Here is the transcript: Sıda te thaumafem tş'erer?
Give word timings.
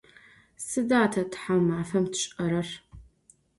Sıda 0.67 1.01
te 1.11 1.23
thaumafem 1.33 2.05
tş'erer? 2.13 2.69